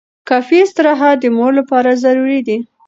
کافي 0.29 0.57
استراحت 0.63 1.15
د 1.21 1.25
مور 1.37 1.51
لپاره 1.59 1.91
ضروري 2.03 2.39
دی. 2.47 2.57